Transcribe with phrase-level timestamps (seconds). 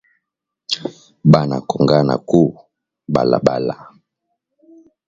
[1.31, 2.41] Bana kongana ku
[3.13, 3.75] balabala